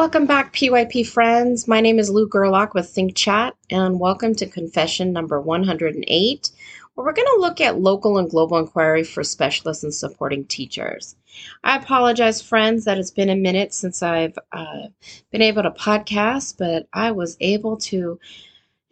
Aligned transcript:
Welcome 0.00 0.24
back, 0.24 0.54
PYP 0.54 1.06
friends. 1.06 1.68
My 1.68 1.82
name 1.82 1.98
is 1.98 2.08
Lou 2.08 2.26
Gerlach 2.26 2.72
with 2.72 2.88
Think 2.88 3.14
Chat, 3.14 3.54
and 3.68 4.00
welcome 4.00 4.34
to 4.36 4.46
confession 4.46 5.12
number 5.12 5.38
108, 5.38 6.50
where 6.94 7.04
we're 7.04 7.12
going 7.12 7.28
to 7.34 7.40
look 7.40 7.60
at 7.60 7.82
local 7.82 8.16
and 8.16 8.30
global 8.30 8.56
inquiry 8.56 9.04
for 9.04 9.22
specialists 9.22 9.84
and 9.84 9.92
supporting 9.92 10.46
teachers. 10.46 11.16
I 11.62 11.76
apologize, 11.76 12.40
friends, 12.40 12.86
that 12.86 12.96
it's 12.96 13.10
been 13.10 13.28
a 13.28 13.36
minute 13.36 13.74
since 13.74 14.02
I've 14.02 14.38
uh, 14.52 14.84
been 15.32 15.42
able 15.42 15.64
to 15.64 15.70
podcast, 15.70 16.56
but 16.56 16.86
I 16.94 17.10
was 17.10 17.36
able 17.38 17.76
to 17.76 18.18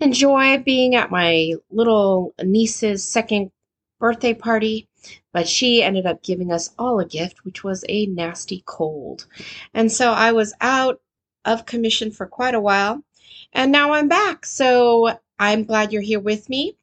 enjoy 0.00 0.58
being 0.58 0.94
at 0.94 1.10
my 1.10 1.54
little 1.70 2.34
niece's 2.42 3.02
second 3.02 3.50
birthday 3.98 4.34
party 4.34 4.87
but 5.32 5.48
she 5.48 5.82
ended 5.82 6.06
up 6.06 6.22
giving 6.22 6.50
us 6.50 6.70
all 6.78 6.98
a 6.98 7.06
gift, 7.06 7.44
which 7.44 7.62
was 7.62 7.84
a 7.88 8.06
nasty 8.06 8.62
cold. 8.64 9.26
And 9.74 9.92
so 9.92 10.12
I 10.12 10.32
was 10.32 10.54
out 10.60 11.00
of 11.44 11.66
commission 11.66 12.10
for 12.10 12.26
quite 12.26 12.54
a 12.54 12.60
while, 12.60 13.02
and 13.52 13.70
now 13.70 13.92
I'm 13.92 14.08
back. 14.08 14.46
So 14.46 15.18
I'm 15.38 15.64
glad 15.64 15.92
you're 15.92 16.02
here 16.02 16.20
with 16.20 16.48
me. 16.48 16.77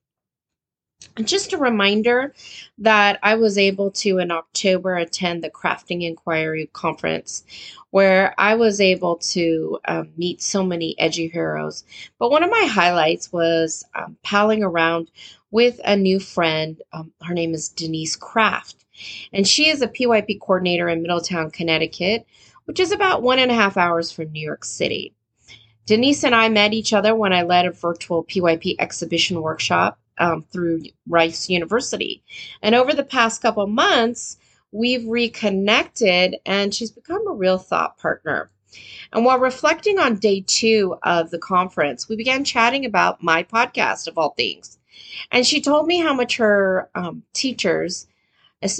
Just 1.23 1.53
a 1.53 1.57
reminder 1.57 2.33
that 2.77 3.19
I 3.23 3.35
was 3.35 3.57
able 3.57 3.89
to 3.91 4.17
in 4.17 4.31
October 4.31 4.97
attend 4.97 5.43
the 5.43 5.49
Crafting 5.49 6.03
Inquiry 6.03 6.69
Conference, 6.73 7.45
where 7.91 8.35
I 8.37 8.55
was 8.55 8.81
able 8.81 9.15
to 9.17 9.79
um, 9.87 10.11
meet 10.17 10.41
so 10.41 10.61
many 10.61 10.93
edgy 10.99 11.29
heroes. 11.29 11.85
But 12.19 12.31
one 12.31 12.43
of 12.43 12.49
my 12.49 12.65
highlights 12.65 13.31
was 13.31 13.85
um, 13.95 14.17
palling 14.23 14.61
around 14.61 15.09
with 15.51 15.79
a 15.85 15.95
new 15.95 16.19
friend. 16.19 16.81
Um, 16.91 17.13
her 17.21 17.33
name 17.33 17.53
is 17.53 17.69
Denise 17.69 18.17
Kraft, 18.17 18.85
and 19.31 19.47
she 19.47 19.69
is 19.69 19.81
a 19.81 19.87
PYP 19.87 20.41
coordinator 20.41 20.89
in 20.89 21.01
Middletown, 21.01 21.49
Connecticut, 21.49 22.25
which 22.65 22.81
is 22.81 22.91
about 22.91 23.23
one 23.23 23.39
and 23.39 23.51
a 23.51 23.55
half 23.55 23.77
hours 23.77 24.11
from 24.11 24.33
New 24.33 24.45
York 24.45 24.65
City. 24.65 25.13
Denise 25.85 26.25
and 26.25 26.35
I 26.35 26.49
met 26.49 26.73
each 26.73 26.91
other 26.91 27.15
when 27.15 27.31
I 27.31 27.43
led 27.43 27.65
a 27.65 27.71
virtual 27.71 28.25
PYP 28.25 28.75
exhibition 28.79 29.41
workshop 29.41 29.97
um, 30.17 30.43
through 30.43 30.83
Rice 31.07 31.49
University. 31.49 32.23
And 32.61 32.75
over 32.75 32.93
the 32.93 33.03
past 33.03 33.41
couple 33.41 33.67
months, 33.67 34.37
we've 34.71 35.07
reconnected 35.07 36.37
and 36.45 36.73
she's 36.73 36.91
become 36.91 37.27
a 37.27 37.33
real 37.33 37.57
thought 37.57 37.97
partner. 37.97 38.49
And 39.13 39.23
while 39.23 39.39
reflecting 39.39 39.99
on 39.99 40.17
day 40.17 40.43
two 40.45 40.97
of 41.03 41.31
the 41.31 41.39
conference, 41.39 42.09
we 42.09 42.15
began 42.15 42.43
chatting 42.43 42.85
about 42.85 43.23
my 43.23 43.43
podcast, 43.43 44.07
of 44.07 44.17
all 44.17 44.31
things. 44.31 44.77
And 45.31 45.45
she 45.45 45.61
told 45.61 45.87
me 45.87 45.99
how 45.99 46.13
much 46.13 46.37
her 46.37 46.89
um, 46.95 47.23
teachers 47.33 48.07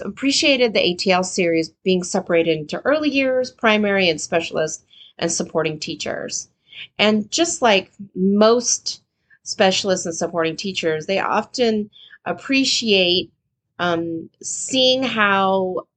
appreciated 0.04 0.74
the 0.74 0.80
ATL 0.80 1.24
series 1.24 1.70
being 1.84 2.04
separated 2.04 2.58
into 2.58 2.82
early 2.86 3.10
years, 3.10 3.52
primary, 3.52 4.10
and 4.10 4.20
specialist, 4.20 4.84
and 5.18 5.32
supporting 5.32 5.80
teachers. 5.80 6.50
And 6.98 7.32
just 7.32 7.62
like 7.62 7.92
most 8.16 9.02
specialists 9.46 10.06
and 10.06 10.14
supporting 10.14 10.58
teachers, 10.58 11.06
they 11.06 11.20
often 11.20 11.90
appreciate 12.26 13.32
um, 13.80 14.30
seeing 14.42 15.04
how 15.04 15.88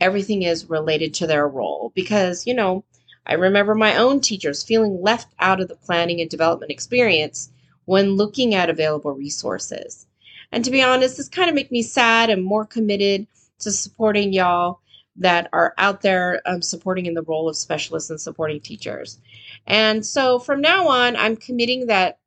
everything 0.00 0.42
is 0.42 0.68
related 0.68 1.14
to 1.14 1.26
their 1.26 1.48
role. 1.48 1.92
Because, 1.94 2.46
you 2.46 2.54
know, 2.54 2.84
I 3.26 3.34
remember 3.34 3.74
my 3.74 3.96
own 3.96 4.20
teachers 4.20 4.62
feeling 4.62 5.00
left 5.00 5.32
out 5.38 5.60
of 5.60 5.68
the 5.68 5.76
planning 5.76 6.20
and 6.20 6.28
development 6.28 6.70
experience 6.70 7.50
when 7.84 8.16
looking 8.16 8.54
at 8.54 8.70
available 8.70 9.12
resources. 9.12 10.06
And 10.52 10.64
to 10.64 10.70
be 10.70 10.82
honest, 10.82 11.16
this 11.16 11.28
kind 11.28 11.48
of 11.48 11.54
make 11.54 11.70
me 11.70 11.82
sad 11.82 12.30
and 12.30 12.44
more 12.44 12.66
committed 12.66 13.26
to 13.60 13.70
supporting 13.70 14.32
y'all 14.32 14.80
that 15.16 15.48
are 15.52 15.74
out 15.76 16.00
there 16.00 16.40
um, 16.46 16.62
supporting 16.62 17.06
in 17.06 17.14
the 17.14 17.22
role 17.22 17.48
of 17.48 17.56
specialists 17.56 18.10
and 18.10 18.20
supporting 18.20 18.60
teachers. 18.60 19.20
And 19.66 20.04
so 20.04 20.38
from 20.38 20.60
now 20.60 20.88
on, 20.88 21.14
I'm 21.16 21.36
committing 21.36 21.86
that 21.86 22.19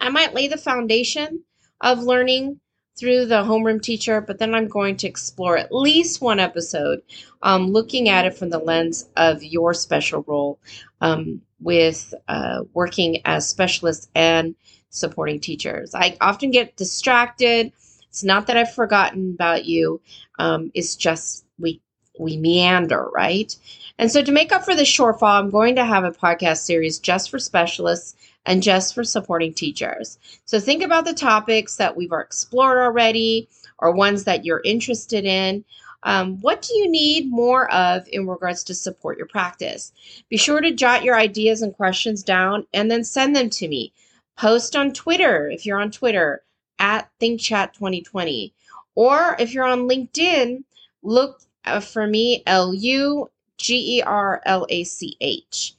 I 0.00 0.08
might 0.10 0.34
lay 0.34 0.48
the 0.48 0.56
foundation 0.56 1.44
of 1.80 2.02
learning 2.02 2.60
through 2.98 3.26
the 3.26 3.42
homeroom 3.44 3.80
teacher, 3.80 4.20
but 4.20 4.38
then 4.38 4.54
I'm 4.54 4.66
going 4.66 4.96
to 4.96 5.06
explore 5.06 5.56
at 5.56 5.72
least 5.72 6.20
one 6.20 6.40
episode 6.40 7.02
um, 7.42 7.68
looking 7.68 8.08
at 8.08 8.26
it 8.26 8.34
from 8.34 8.50
the 8.50 8.58
lens 8.58 9.08
of 9.16 9.42
your 9.42 9.72
special 9.72 10.24
role 10.26 10.58
um, 11.00 11.40
with 11.60 12.12
uh, 12.26 12.62
working 12.74 13.20
as 13.24 13.48
specialists 13.48 14.08
and 14.14 14.54
supporting 14.90 15.38
teachers. 15.38 15.94
I 15.94 16.16
often 16.20 16.50
get 16.50 16.76
distracted. 16.76 17.72
It's 18.08 18.24
not 18.24 18.46
that 18.48 18.56
I've 18.56 18.74
forgotten 18.74 19.34
about 19.34 19.64
you. 19.64 20.00
Um, 20.38 20.70
it's 20.74 20.96
just 20.96 21.44
we 21.58 21.80
we 22.18 22.36
meander, 22.36 23.08
right? 23.14 23.54
And 23.96 24.10
so 24.10 24.22
to 24.22 24.32
make 24.32 24.50
up 24.50 24.64
for 24.64 24.74
the 24.74 24.82
shortfall, 24.82 25.38
I'm 25.38 25.50
going 25.50 25.76
to 25.76 25.84
have 25.84 26.02
a 26.02 26.10
podcast 26.10 26.58
series 26.58 26.98
just 26.98 27.30
for 27.30 27.38
specialists 27.38 28.16
and 28.48 28.62
just 28.62 28.94
for 28.94 29.04
supporting 29.04 29.52
teachers. 29.52 30.18
So 30.46 30.58
think 30.58 30.82
about 30.82 31.04
the 31.04 31.12
topics 31.12 31.76
that 31.76 31.94
we've 31.96 32.10
explored 32.10 32.78
already 32.78 33.46
or 33.78 33.92
ones 33.92 34.24
that 34.24 34.46
you're 34.46 34.62
interested 34.64 35.26
in. 35.26 35.66
Um, 36.04 36.40
what 36.40 36.62
do 36.62 36.74
you 36.74 36.90
need 36.90 37.30
more 37.30 37.70
of 37.70 38.08
in 38.10 38.26
regards 38.26 38.64
to 38.64 38.74
support 38.74 39.18
your 39.18 39.26
practice? 39.26 39.92
Be 40.30 40.38
sure 40.38 40.62
to 40.62 40.72
jot 40.72 41.04
your 41.04 41.14
ideas 41.14 41.60
and 41.60 41.74
questions 41.74 42.22
down 42.22 42.66
and 42.72 42.90
then 42.90 43.04
send 43.04 43.36
them 43.36 43.50
to 43.50 43.68
me. 43.68 43.92
Post 44.38 44.74
on 44.74 44.94
Twitter 44.94 45.50
if 45.50 45.66
you're 45.66 45.80
on 45.80 45.90
Twitter 45.90 46.42
at 46.78 47.10
ThinkChat2020. 47.20 48.52
Or 48.94 49.36
if 49.38 49.52
you're 49.52 49.66
on 49.66 49.86
LinkedIn, 49.86 50.64
look 51.02 51.42
uh, 51.66 51.80
for 51.80 52.06
me, 52.06 52.42
L 52.46 52.72
U 52.72 53.30
G 53.58 53.98
E 53.98 54.02
R 54.02 54.40
L 54.46 54.66
A 54.70 54.84
C 54.84 55.18
H. 55.20 55.74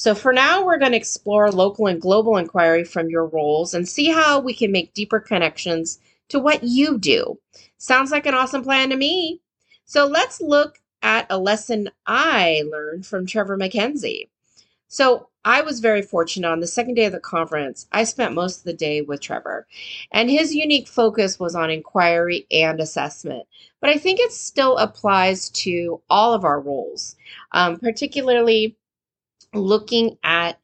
So 0.00 0.14
for 0.14 0.32
now, 0.32 0.64
we're 0.64 0.78
going 0.78 0.92
to 0.92 0.96
explore 0.96 1.52
local 1.52 1.86
and 1.86 2.00
global 2.00 2.38
inquiry 2.38 2.84
from 2.84 3.10
your 3.10 3.26
roles 3.26 3.74
and 3.74 3.86
see 3.86 4.06
how 4.06 4.40
we 4.40 4.54
can 4.54 4.72
make 4.72 4.94
deeper 4.94 5.20
connections 5.20 5.98
to 6.30 6.38
what 6.38 6.64
you 6.64 6.96
do. 6.96 7.38
Sounds 7.76 8.10
like 8.10 8.24
an 8.24 8.32
awesome 8.32 8.62
plan 8.62 8.88
to 8.88 8.96
me. 8.96 9.42
So 9.84 10.06
let's 10.06 10.40
look 10.40 10.78
at 11.02 11.26
a 11.28 11.36
lesson 11.36 11.90
I 12.06 12.62
learned 12.72 13.04
from 13.04 13.26
Trevor 13.26 13.58
MacKenzie. 13.58 14.30
So 14.88 15.28
I 15.44 15.60
was 15.60 15.80
very 15.80 16.00
fortunate 16.00 16.48
on 16.48 16.60
the 16.60 16.66
second 16.66 16.94
day 16.94 17.04
of 17.04 17.12
the 17.12 17.20
conference. 17.20 17.86
I 17.92 18.04
spent 18.04 18.32
most 18.32 18.60
of 18.60 18.64
the 18.64 18.72
day 18.72 19.02
with 19.02 19.20
Trevor, 19.20 19.66
and 20.12 20.30
his 20.30 20.54
unique 20.54 20.88
focus 20.88 21.38
was 21.38 21.54
on 21.54 21.70
inquiry 21.70 22.46
and 22.50 22.80
assessment. 22.80 23.46
But 23.82 23.90
I 23.90 23.98
think 23.98 24.18
it 24.18 24.32
still 24.32 24.78
applies 24.78 25.50
to 25.50 26.00
all 26.08 26.32
of 26.32 26.44
our 26.44 26.58
roles, 26.58 27.16
um, 27.52 27.78
particularly 27.78 28.78
looking 29.54 30.16
at 30.22 30.58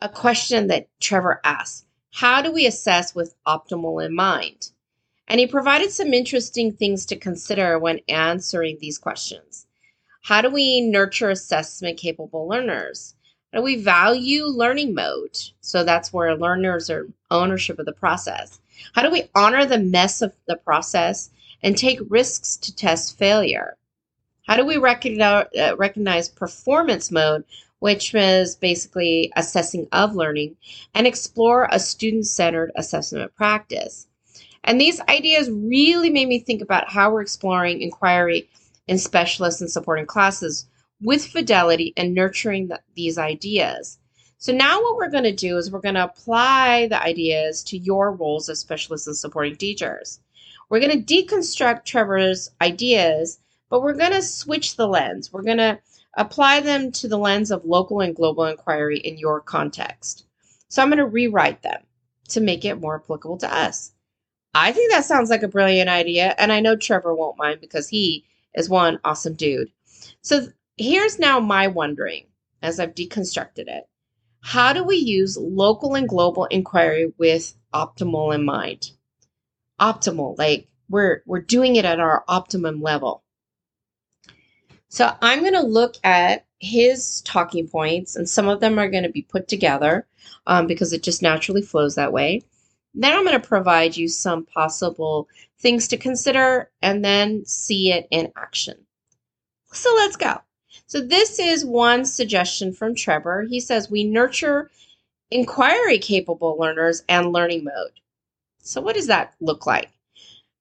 a 0.00 0.08
question 0.08 0.68
that 0.68 0.88
Trevor 1.00 1.40
asked 1.44 1.86
How 2.12 2.42
do 2.42 2.52
we 2.52 2.66
assess 2.66 3.14
with 3.14 3.34
optimal 3.46 4.04
in 4.04 4.14
mind? 4.14 4.70
And 5.28 5.40
he 5.40 5.46
provided 5.46 5.90
some 5.90 6.12
interesting 6.12 6.72
things 6.72 7.06
to 7.06 7.16
consider 7.16 7.78
when 7.78 8.00
answering 8.08 8.78
these 8.80 8.98
questions. 8.98 9.66
How 10.22 10.42
do 10.42 10.50
we 10.50 10.80
nurture 10.80 11.30
assessment 11.30 11.98
capable 11.98 12.46
learners? 12.46 13.14
How 13.52 13.58
do 13.58 13.64
we 13.64 13.82
value 13.82 14.44
learning 14.44 14.94
mode? 14.94 15.36
So 15.60 15.84
that's 15.84 16.12
where 16.12 16.36
learners 16.36 16.90
are 16.90 17.08
ownership 17.30 17.78
of 17.78 17.86
the 17.86 17.92
process. 17.92 18.60
How 18.94 19.02
do 19.02 19.10
we 19.10 19.28
honor 19.34 19.64
the 19.64 19.78
mess 19.78 20.22
of 20.22 20.32
the 20.46 20.56
process 20.56 21.30
and 21.62 21.76
take 21.76 22.00
risks 22.08 22.56
to 22.58 22.74
test 22.74 23.18
failure? 23.18 23.76
How 24.46 24.56
do 24.56 24.64
we 24.64 24.76
recognize, 24.76 25.46
uh, 25.58 25.76
recognize 25.76 26.28
performance 26.28 27.10
mode, 27.10 27.44
which 27.82 28.14
is 28.14 28.54
basically 28.54 29.32
assessing 29.34 29.88
of 29.90 30.14
learning, 30.14 30.56
and 30.94 31.04
explore 31.04 31.68
a 31.72 31.80
student 31.80 32.24
centered 32.24 32.70
assessment 32.76 33.34
practice? 33.34 34.06
And 34.62 34.80
these 34.80 35.00
ideas 35.08 35.50
really 35.50 36.08
made 36.08 36.28
me 36.28 36.38
think 36.38 36.62
about 36.62 36.92
how 36.92 37.10
we're 37.10 37.22
exploring 37.22 37.82
inquiry 37.82 38.48
in 38.86 38.98
specialists 38.98 39.60
and 39.60 39.68
supporting 39.68 40.06
classes 40.06 40.68
with 41.00 41.26
fidelity 41.26 41.92
and 41.96 42.14
nurturing 42.14 42.68
the, 42.68 42.80
these 42.94 43.18
ideas. 43.18 43.98
So 44.38 44.52
now 44.52 44.80
what 44.80 44.94
we're 44.94 45.10
going 45.10 45.24
to 45.24 45.34
do 45.34 45.56
is 45.56 45.72
we're 45.72 45.80
going 45.80 45.96
to 45.96 46.04
apply 46.04 46.86
the 46.86 47.02
ideas 47.02 47.64
to 47.64 47.78
your 47.78 48.12
roles 48.12 48.48
as 48.48 48.60
specialists 48.60 49.08
and 49.08 49.16
supporting 49.16 49.56
teachers. 49.56 50.20
We're 50.70 50.78
going 50.78 51.04
to 51.04 51.14
deconstruct 51.14 51.84
Trevor's 51.84 52.48
ideas, 52.60 53.40
but 53.70 53.82
we're 53.82 53.94
going 53.94 54.12
to 54.12 54.22
switch 54.22 54.76
the 54.76 54.86
lens. 54.86 55.32
We're 55.32 55.42
going 55.42 55.58
to 55.58 55.80
apply 56.16 56.60
them 56.60 56.92
to 56.92 57.08
the 57.08 57.18
lens 57.18 57.50
of 57.50 57.64
local 57.64 58.00
and 58.00 58.14
global 58.14 58.44
inquiry 58.44 58.98
in 58.98 59.18
your 59.18 59.40
context. 59.40 60.26
So 60.68 60.82
I'm 60.82 60.88
going 60.88 60.98
to 60.98 61.06
rewrite 61.06 61.62
them 61.62 61.82
to 62.28 62.40
make 62.40 62.64
it 62.64 62.80
more 62.80 62.96
applicable 62.96 63.38
to 63.38 63.54
us. 63.54 63.92
I 64.54 64.72
think 64.72 64.90
that 64.90 65.04
sounds 65.04 65.30
like 65.30 65.42
a 65.42 65.48
brilliant 65.48 65.88
idea, 65.88 66.34
and 66.36 66.52
I 66.52 66.60
know 66.60 66.76
Trevor 66.76 67.14
won't 67.14 67.38
mind 67.38 67.60
because 67.60 67.88
he 67.88 68.24
is 68.54 68.68
one 68.68 68.98
awesome 69.04 69.34
dude. 69.34 69.72
So 70.20 70.48
here's 70.76 71.18
now 71.18 71.40
my 71.40 71.68
wondering 71.68 72.26
as 72.60 72.78
I've 72.78 72.94
deconstructed 72.94 73.68
it. 73.68 73.84
How 74.40 74.72
do 74.72 74.84
we 74.84 74.96
use 74.96 75.38
local 75.38 75.94
and 75.94 76.08
global 76.08 76.46
inquiry 76.46 77.12
with 77.16 77.54
optimal 77.72 78.34
in 78.34 78.44
mind? 78.44 78.90
Optimal, 79.80 80.36
like 80.36 80.68
we're 80.88 81.22
we're 81.26 81.40
doing 81.40 81.76
it 81.76 81.84
at 81.84 82.00
our 82.00 82.24
optimum 82.28 82.82
level. 82.82 83.21
So 84.92 85.10
I'm 85.22 85.40
going 85.40 85.54
to 85.54 85.62
look 85.62 85.94
at 86.04 86.44
his 86.58 87.22
talking 87.22 87.66
points, 87.66 88.14
and 88.14 88.28
some 88.28 88.46
of 88.46 88.60
them 88.60 88.78
are 88.78 88.90
going 88.90 89.04
to 89.04 89.08
be 89.08 89.22
put 89.22 89.48
together 89.48 90.06
um, 90.46 90.66
because 90.66 90.92
it 90.92 91.02
just 91.02 91.22
naturally 91.22 91.62
flows 91.62 91.94
that 91.94 92.12
way. 92.12 92.42
Then 92.92 93.14
I'm 93.14 93.24
going 93.24 93.40
to 93.40 93.48
provide 93.48 93.96
you 93.96 94.06
some 94.06 94.44
possible 94.44 95.30
things 95.58 95.88
to 95.88 95.96
consider 95.96 96.70
and 96.82 97.02
then 97.02 97.42
see 97.46 97.90
it 97.90 98.06
in 98.10 98.34
action. 98.36 98.84
So 99.72 99.94
let's 99.96 100.16
go. 100.16 100.42
So, 100.88 101.00
this 101.00 101.38
is 101.38 101.64
one 101.64 102.04
suggestion 102.04 102.74
from 102.74 102.94
Trevor. 102.94 103.46
He 103.48 103.60
says 103.60 103.90
we 103.90 104.04
nurture 104.04 104.70
inquiry 105.30 106.00
capable 106.00 106.58
learners 106.58 107.02
and 107.08 107.32
learning 107.32 107.64
mode. 107.64 107.98
So, 108.58 108.82
what 108.82 108.96
does 108.96 109.06
that 109.06 109.32
look 109.40 109.64
like? 109.64 109.88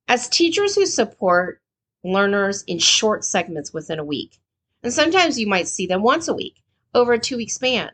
As 0.08 0.30
teachers 0.30 0.74
who 0.76 0.86
support 0.86 1.61
learners 2.04 2.64
in 2.64 2.80
short 2.80 3.24
segments 3.24 3.74
within 3.74 4.00
a 4.00 4.04
week, 4.04 4.40
and 4.84 4.94
sometimes 4.94 5.40
you 5.40 5.48
might 5.48 5.68
see 5.68 5.86
them 5.86 6.02
once 6.02 6.28
a 6.28 6.34
week 6.34 6.56
over 6.94 7.14
a 7.14 7.20
two 7.20 7.38
week 7.38 7.52
span, 7.52 7.92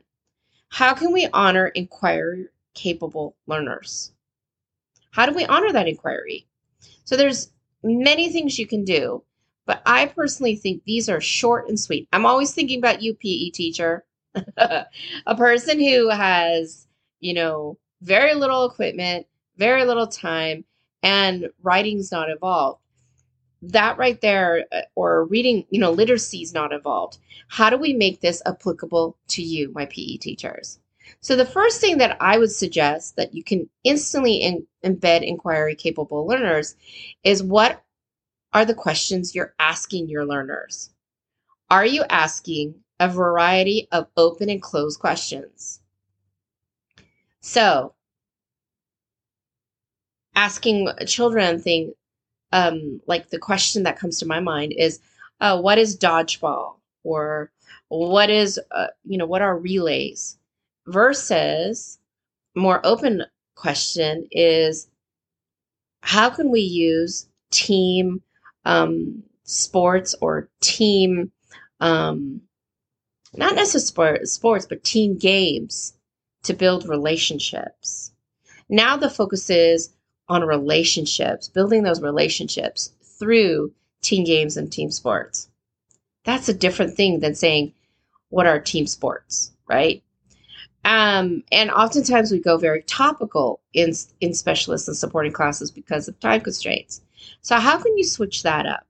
how 0.70 0.94
can 0.94 1.12
we 1.12 1.28
honor 1.34 1.68
inquiry 1.68 2.48
capable 2.74 3.36
learners? 3.48 4.12
How 5.12 5.26
do 5.26 5.34
we 5.34 5.46
honor 5.46 5.72
that 5.72 5.88
inquiry? 5.88 6.46
So, 7.06 7.16
there's 7.16 7.52
many 7.84 8.30
things 8.30 8.60
you 8.60 8.68
can 8.68 8.84
do, 8.84 9.24
but 9.66 9.82
I 9.86 10.08
personally 10.08 10.56
think 10.56 10.84
these 10.84 11.10
are 11.10 11.22
short 11.22 11.68
and 11.68 11.80
sweet. 11.80 12.08
I'm 12.14 12.26
always 12.26 12.54
thinking 12.54 12.80
about 12.80 13.02
you, 13.02 13.14
PE 13.14 13.50
teacher, 13.50 14.06
a 14.58 15.36
person 15.36 15.80
who 15.80 16.10
has, 16.10 16.88
you 17.20 17.34
know, 17.34 17.78
very 18.02 18.34
little 18.34 18.66
equipment, 18.66 19.26
very 19.58 19.86
little 19.86 20.08
time, 20.08 20.64
and 21.04 21.50
writing's 21.64 22.12
not 22.12 22.30
involved. 22.30 22.82
That 23.62 23.98
right 23.98 24.20
there, 24.22 24.66
uh, 24.72 24.82
or 24.96 25.26
reading, 25.26 25.66
you 25.70 25.80
know, 25.80 25.92
literacy 25.92 26.44
is 26.44 26.54
not 26.54 26.72
involved. 26.72 27.18
How 27.48 27.70
do 27.70 27.78
we 27.78 27.94
make 27.94 28.22
this 28.22 28.42
applicable 28.46 29.18
to 29.30 29.42
you, 29.42 29.72
my 29.74 29.86
PE 29.86 30.18
teachers? 30.18 30.80
So, 31.22 31.36
the 31.36 31.46
first 31.46 31.82
thing 31.82 31.98
that 31.98 32.18
I 32.22 32.38
would 32.38 32.52
suggest 32.52 33.16
that 33.16 33.34
you 33.34 33.44
can 33.44 33.70
instantly 33.84 34.36
in, 34.36 34.68
embed 34.84 35.26
inquiry 35.26 35.76
capable 35.76 36.28
learners 36.28 36.76
is 37.24 37.42
what 37.42 37.84
are 38.54 38.66
the 38.66 38.74
questions 38.74 39.34
you're 39.34 39.56
asking 39.60 40.10
your 40.10 40.26
learners? 40.26 40.92
Are 41.70 41.86
you 41.86 42.04
asking 42.10 42.76
a 43.00 43.10
variety 43.10 43.88
of 43.92 44.08
open 44.18 44.50
and 44.50 44.62
closed 44.62 45.00
questions? 45.00 45.82
So, 47.42 47.94
asking 50.36 50.90
children 51.06 51.60
thing 51.60 51.94
um, 52.52 53.02
like 53.08 53.30
the 53.30 53.40
question 53.40 53.84
that 53.84 54.00
comes 54.00 54.20
to 54.20 54.26
my 54.26 54.40
mind 54.40 54.74
is 54.78 55.00
uh, 55.42 55.60
what 55.60 55.78
is 55.78 55.98
dodgeball 55.98 56.76
or 57.04 57.52
what 57.90 58.30
is 58.30 58.60
uh, 58.72 58.88
you 59.06 59.18
know 59.18 59.26
what 59.26 59.42
are 59.42 59.58
relays 59.58 60.38
versus 60.88 62.00
more 62.56 62.82
open 62.84 63.24
question 63.56 64.28
is 64.32 64.88
how 66.02 66.30
can 66.30 66.50
we 66.50 66.62
use 66.62 67.28
team 67.52 68.22
um, 68.66 69.24
sports 69.48 70.14
or 70.22 70.50
team, 70.60 71.32
um, 71.80 72.42
not 73.34 73.56
necessarily 73.56 74.26
sports, 74.26 74.66
but 74.66 74.84
team 74.84 75.18
games 75.18 75.94
to 76.44 76.54
build 76.54 76.88
relationships. 76.88 78.12
Now 78.70 78.98
the 78.98 79.10
focus 79.10 79.50
is 79.50 79.90
on 80.30 80.44
relationships, 80.44 81.48
building 81.48 81.84
those 81.84 82.02
relationships 82.02 82.92
through 83.02 83.72
team 84.02 84.24
games 84.24 84.58
and 84.58 84.72
team 84.72 84.92
sports. 84.92 85.50
That's 86.24 86.50
a 86.50 86.54
different 86.54 86.96
thing 86.96 87.20
than 87.20 87.36
saying, 87.36 87.74
what 88.30 88.46
are 88.46 88.60
team 88.60 88.88
sports, 88.88 89.52
right? 89.68 90.04
Um, 90.84 91.44
and 91.52 91.72
oftentimes 91.72 92.32
we 92.32 92.40
go 92.40 92.58
very 92.58 92.82
topical 92.84 93.62
in, 93.74 93.94
in 94.22 94.34
specialists 94.34 94.88
and 94.88 94.96
supporting 94.96 95.32
classes 95.32 95.72
because 95.72 96.08
of 96.08 96.20
time 96.20 96.42
constraints. 96.42 97.02
So, 97.42 97.58
how 97.58 97.78
can 97.78 97.98
you 97.98 98.04
switch 98.04 98.44
that 98.44 98.66
up? 98.66 98.86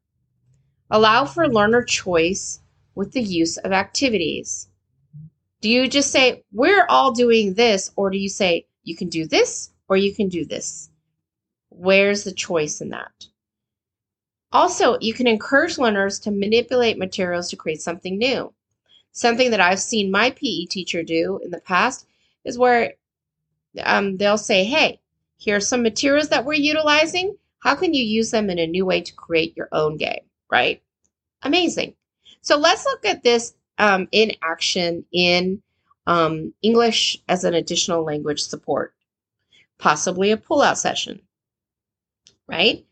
Allow 0.89 1.25
for 1.25 1.47
learner 1.47 1.83
choice 1.83 2.59
with 2.95 3.13
the 3.13 3.21
use 3.21 3.57
of 3.57 3.71
activities. 3.71 4.67
Do 5.61 5.69
you 5.69 5.87
just 5.87 6.11
say, 6.11 6.43
we're 6.51 6.85
all 6.87 7.11
doing 7.11 7.55
this, 7.55 7.91
or 7.95 8.09
do 8.09 8.17
you 8.17 8.29
say, 8.29 8.67
you 8.83 8.95
can 8.95 9.09
do 9.09 9.25
this 9.25 9.71
or 9.87 9.97
you 9.97 10.13
can 10.13 10.29
do 10.29 10.45
this? 10.45 10.89
Where's 11.77 12.23
the 12.23 12.31
choice 12.31 12.81
in 12.81 12.89
that? 12.89 13.27
Also, 14.51 14.97
you 14.99 15.13
can 15.13 15.27
encourage 15.27 15.77
learners 15.77 16.19
to 16.19 16.31
manipulate 16.31 16.97
materials 16.97 17.49
to 17.49 17.55
create 17.55 17.81
something 17.81 18.17
new. 18.17 18.53
Something 19.11 19.51
that 19.51 19.59
I've 19.59 19.79
seen 19.79 20.09
my 20.09 20.31
PE 20.31 20.65
teacher 20.65 21.03
do 21.03 21.39
in 21.43 21.51
the 21.51 21.61
past 21.61 22.07
is 22.43 22.57
where 22.57 22.93
um, 23.83 24.17
they'll 24.17 24.37
say, 24.37 24.63
hey, 24.63 24.99
here 25.37 25.57
are 25.57 25.59
some 25.61 25.83
materials 25.83 26.29
that 26.29 26.45
we're 26.45 26.53
utilizing. 26.53 27.37
How 27.59 27.75
can 27.75 27.93
you 27.93 28.03
use 28.03 28.31
them 28.31 28.49
in 28.49 28.57
a 28.57 28.65
new 28.65 28.85
way 28.85 29.01
to 29.01 29.13
create 29.13 29.55
your 29.55 29.69
own 29.71 29.97
game, 29.97 30.21
right? 30.49 30.81
Amazing. 31.43 31.95
So 32.41 32.57
let's 32.57 32.85
look 32.85 33.05
at 33.05 33.23
this 33.23 33.53
um, 33.77 34.07
in 34.11 34.31
action 34.41 35.05
in 35.11 35.61
um, 36.07 36.53
English 36.61 37.21
as 37.27 37.43
an 37.43 37.53
additional 37.53 38.03
language 38.03 38.41
support, 38.41 38.95
possibly 39.77 40.31
a 40.31 40.37
pull-out 40.37 40.77
session, 40.77 41.21
right? 42.47 42.85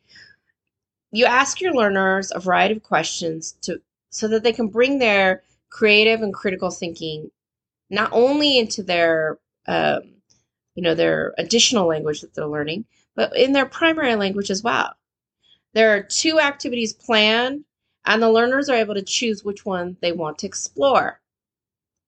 You 1.12 1.26
ask 1.26 1.62
your 1.62 1.74
learners 1.74 2.32
a 2.34 2.40
variety 2.40 2.76
of 2.76 2.84
questions 2.84 3.56
to 3.62 3.82
so 4.10 4.28
that 4.30 4.44
they 4.44 4.54
can 4.54 4.68
bring 4.68 5.00
their 5.00 5.44
creative 5.70 6.22
and 6.22 6.34
critical 6.34 6.72
thinking 6.72 7.32
not 7.90 8.10
only 8.14 8.58
into 8.58 8.84
their 8.84 9.38
um, 9.68 10.02
you 10.76 10.84
know 10.84 10.96
their 10.96 11.34
additional 11.38 11.88
language 11.88 12.22
that 12.22 12.34
they're 12.34 12.48
learning 12.48 12.86
but 13.16 13.36
in 13.36 13.54
their 13.54 13.66
primary 13.66 14.16
language 14.16 14.52
as 14.52 14.62
well. 14.62 14.94
There 15.74 15.96
are 15.96 16.04
two 16.04 16.40
activities 16.40 16.94
planned, 16.94 17.66
and 18.06 18.22
the 18.22 18.30
learners 18.30 18.70
are 18.70 18.76
able 18.78 18.94
to 18.94 19.02
choose 19.02 19.44
which 19.44 19.66
one 19.66 19.98
they 20.02 20.12
want 20.12 20.38
to 20.40 20.48
explore. 20.48 21.22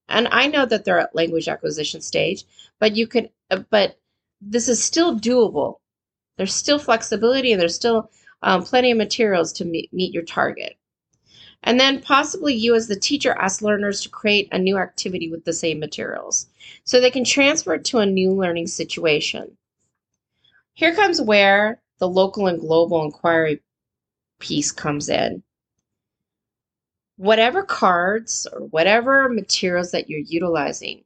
And 0.07 0.27
I 0.31 0.47
know 0.47 0.65
that 0.65 0.85
they're 0.85 0.99
at 0.99 1.15
language 1.15 1.47
acquisition 1.47 2.01
stage, 2.01 2.45
but 2.79 2.95
you 2.95 3.07
can, 3.07 3.29
uh, 3.51 3.63
but 3.69 3.99
this 4.39 4.69
is 4.69 4.83
still 4.83 5.19
doable. 5.19 5.79
There's 6.37 6.53
still 6.53 6.79
flexibility 6.79 7.51
and 7.51 7.61
there's 7.61 7.75
still 7.75 8.09
um, 8.43 8.63
plenty 8.63 8.91
of 8.91 8.97
materials 8.97 9.51
to 9.53 9.65
meet, 9.65 9.91
meet 9.91 10.13
your 10.13 10.23
target. 10.23 10.77
And 11.63 11.79
then 11.79 12.01
possibly 12.01 12.53
you, 12.53 12.75
as 12.75 12.87
the 12.87 12.95
teacher, 12.95 13.33
ask 13.33 13.61
learners 13.61 14.01
to 14.01 14.09
create 14.09 14.47
a 14.51 14.59
new 14.59 14.77
activity 14.77 15.29
with 15.29 15.43
the 15.43 15.53
same 15.53 15.79
materials 15.79 16.47
so 16.83 16.99
they 16.99 17.11
can 17.11 17.23
transfer 17.23 17.73
it 17.73 17.85
to 17.85 17.97
a 17.97 18.05
new 18.05 18.31
learning 18.31 18.67
situation. 18.67 19.57
Here 20.73 20.93
comes 20.93 21.19
where 21.19 21.81
the 21.97 22.07
local 22.07 22.45
and 22.47 22.59
global 22.59 23.03
inquiry 23.03 23.61
piece 24.39 24.71
comes 24.71 25.09
in. 25.09 25.41
Whatever 27.15 27.63
cards 27.63 28.47
or 28.53 28.67
whatever 28.67 29.27
materials 29.27 29.89
that 29.91 30.07
you're 30.07 30.19
utilizing 30.19 31.03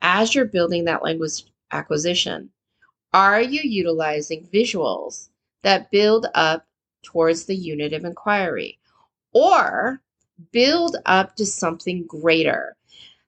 as 0.00 0.34
you're 0.34 0.44
building 0.44 0.84
that 0.84 1.02
language 1.02 1.42
acquisition, 1.72 2.50
are 3.12 3.40
you 3.40 3.60
utilizing 3.62 4.46
visuals 4.52 5.28
that 5.62 5.90
build 5.90 6.26
up 6.34 6.66
towards 7.02 7.44
the 7.44 7.56
unit 7.56 7.92
of 7.92 8.04
inquiry 8.04 8.78
or 9.32 10.00
build 10.52 10.96
up 11.06 11.36
to 11.36 11.46
something 11.46 12.06
greater? 12.06 12.76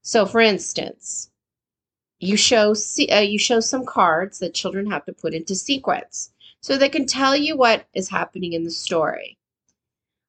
So, 0.02 0.26
for 0.26 0.40
instance, 0.40 1.30
you 2.22 2.36
show 2.36 2.74
uh, 3.10 3.18
you 3.18 3.38
show 3.38 3.60
some 3.60 3.84
cards 3.84 4.38
that 4.38 4.54
children 4.54 4.90
have 4.90 5.04
to 5.06 5.12
put 5.12 5.34
into 5.34 5.56
sequence 5.56 6.30
so 6.60 6.78
they 6.78 6.88
can 6.88 7.06
tell 7.06 7.36
you 7.36 7.56
what 7.56 7.86
is 7.94 8.08
happening 8.08 8.52
in 8.52 8.62
the 8.62 8.70
story 8.70 9.36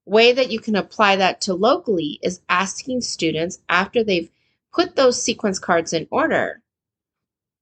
way 0.05 0.33
that 0.33 0.51
you 0.51 0.59
can 0.59 0.75
apply 0.75 1.15
that 1.15 1.39
to 1.41 1.53
locally 1.53 2.19
is 2.21 2.41
asking 2.49 2.99
students 2.99 3.59
after 3.69 4.03
they've 4.03 4.29
put 4.73 4.95
those 4.95 5.21
sequence 5.21 5.59
cards 5.59 5.93
in 5.93 6.07
order 6.11 6.61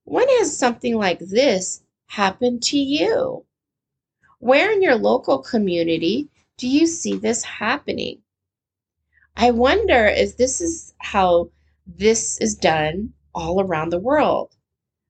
when 0.04 0.26
has 0.28 0.56
something 0.56 0.96
like 0.96 1.18
this 1.20 1.81
happened 2.20 2.62
to 2.62 2.78
you 2.78 3.44
where 4.38 4.72
in 4.72 4.82
your 4.82 4.96
local 4.96 5.38
community 5.38 6.28
do 6.58 6.68
you 6.68 6.86
see 6.86 7.16
this 7.16 7.42
happening 7.42 8.18
i 9.36 9.50
wonder 9.50 10.06
if 10.06 10.36
this 10.36 10.60
is 10.60 10.94
how 10.98 11.48
this 11.86 12.38
is 12.38 12.54
done 12.54 13.12
all 13.34 13.60
around 13.60 13.90
the 13.90 13.98
world. 13.98 14.54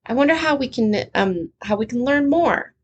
I 0.07 0.15
wonder 0.15 0.35
how 0.35 0.57
we 0.57 0.69
can 0.69 1.11
um, 1.15 1.51
how 1.63 1.77
we 1.77 1.87
can 1.87 2.05
learn 2.05 2.29
more. 2.29 2.75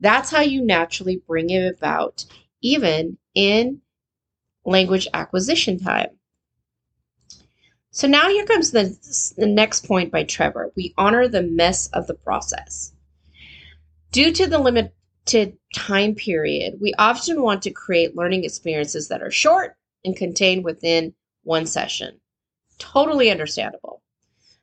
That's 0.00 0.30
how 0.30 0.40
you 0.40 0.62
naturally 0.62 1.22
bring 1.26 1.50
it 1.50 1.74
about, 1.74 2.24
even 2.60 3.16
in 3.34 3.80
language 4.64 5.08
acquisition 5.14 5.78
time. 5.78 6.18
So 7.90 8.06
now 8.06 8.28
here 8.28 8.44
comes 8.44 8.72
the, 8.72 8.94
the 9.38 9.46
next 9.46 9.86
point 9.86 10.12
by 10.12 10.24
Trevor. 10.24 10.70
We 10.76 10.92
honor 10.98 11.28
the 11.28 11.42
mess 11.42 11.86
of 11.88 12.06
the 12.06 12.14
process. 12.14 12.92
Due 14.12 14.32
to 14.32 14.46
the 14.46 14.58
limited 14.58 15.58
time 15.74 16.14
period, 16.14 16.78
we 16.80 16.94
often 16.98 17.42
want 17.42 17.62
to 17.62 17.70
create 17.70 18.16
learning 18.16 18.44
experiences 18.44 19.08
that 19.08 19.22
are 19.22 19.30
short 19.30 19.76
and 20.04 20.16
contained 20.16 20.64
within 20.64 21.14
one 21.42 21.66
session. 21.66 22.20
Totally 22.78 23.30
understandable. 23.30 24.02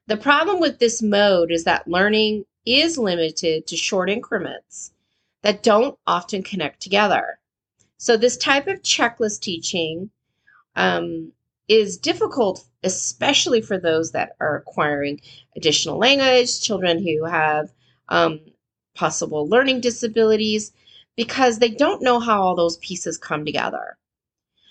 The 0.08 0.18
problem 0.18 0.60
with 0.60 0.80
this 0.80 1.02
mode 1.02 1.52
is 1.52 1.64
that 1.64 1.88
learning 1.88 2.46
is 2.66 2.98
limited 2.98 3.68
to 3.68 3.78
short 3.78 4.10
increments 4.10 4.92
that 5.42 5.64
don't 5.64 5.98
often 6.08 6.44
connect 6.44 6.82
together. 6.82 7.40
So, 7.98 8.18
this 8.18 8.38
type 8.38 8.68
of 8.68 8.82
checklist 8.82 9.42
teaching 9.42 10.10
um, 10.76 11.32
is 11.68 11.98
difficult, 11.98 12.66
especially 12.84 13.62
for 13.62 13.78
those 13.78 14.12
that 14.12 14.36
are 14.40 14.58
acquiring 14.58 15.22
additional 15.56 15.98
language, 15.98 16.62
children 16.62 17.06
who 17.06 17.26
have 17.26 17.72
um, 18.10 18.40
possible 18.96 19.48
learning 19.48 19.82
disabilities, 19.82 20.72
because 21.16 21.60
they 21.60 21.70
don't 21.70 22.02
know 22.02 22.20
how 22.20 22.42
all 22.42 22.56
those 22.56 22.78
pieces 22.78 23.18
come 23.18 23.46
together. 23.46 23.98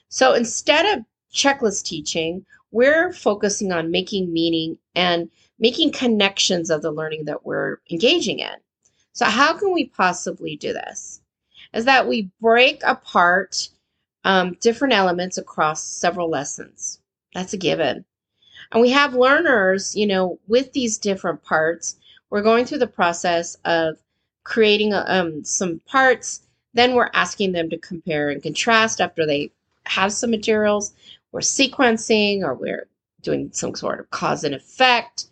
So, 0.09 0.35
instead 0.35 0.99
of 0.99 1.05
checklist 1.33 1.85
teaching, 1.85 2.45
we're 2.71 3.12
focusing 3.12 3.73
on 3.73 3.91
making 3.91 4.33
meaning 4.33 4.79
and 4.95 5.31
making 5.59 5.93
connections 5.93 6.71
of 6.71 6.83
the 6.83 6.91
learning 6.91 7.25
that 7.26 7.47
we're 7.47 7.79
engaging 7.91 8.41
in. 8.41 8.57
So, 9.12 9.26
how 9.26 9.57
can 9.57 9.73
we 9.73 9.87
possibly 9.87 10.57
do 10.57 10.73
this? 10.73 11.21
Is 11.73 11.85
that 11.87 12.09
we 12.09 12.31
break 12.41 12.83
apart 12.85 13.69
um, 14.25 14.57
different 14.61 14.95
elements 14.95 15.38
across 15.38 15.83
several 15.83 16.31
lessons. 16.31 17.00
That's 17.35 17.52
a 17.52 17.59
given. 17.59 18.05
And 18.71 18.81
we 18.81 18.91
have 18.91 19.14
learners, 19.14 19.97
you 19.97 20.07
know, 20.07 20.38
with 20.47 20.73
these 20.73 20.99
different 20.99 21.43
parts. 21.43 21.97
We're 22.31 22.43
going 22.43 22.64
through 22.64 22.79
the 22.79 22.87
process 22.87 23.57
of 23.64 23.99
creating 24.45 24.93
um, 24.95 25.45
some 25.45 25.81
parts. 25.87 26.43
Then 26.75 26.95
we're 26.95 27.11
asking 27.13 27.53
them 27.53 27.71
to 27.71 27.79
compare 27.79 28.31
and 28.31 28.43
contrast 28.43 29.01
after 29.01 29.27
they 29.27 29.53
have 29.85 30.13
some 30.13 30.31
materials. 30.31 30.95
We're 31.33 31.41
sequencing 31.41 32.43
or 32.43 32.55
we're 32.55 32.89
doing 33.23 33.51
some 33.53 33.75
sort 33.75 34.01
of 34.01 34.11
cause 34.11 34.45
and 34.45 34.55
effect. 34.55 35.27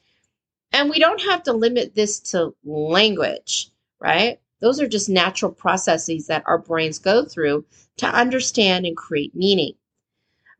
And 0.72 0.88
we 0.90 0.98
don't 0.98 1.20
have 1.22 1.42
to 1.44 1.52
limit 1.52 1.94
this 1.94 2.20
to 2.30 2.54
language, 2.64 3.70
right? 3.98 4.38
Those 4.60 4.80
are 4.80 4.86
just 4.86 5.08
natural 5.08 5.50
processes 5.50 6.26
that 6.26 6.44
our 6.46 6.58
brains 6.58 6.98
go 6.98 7.24
through 7.24 7.64
to 7.96 8.06
understand 8.06 8.86
and 8.86 8.96
create 8.96 9.34
meaning. 9.34 9.74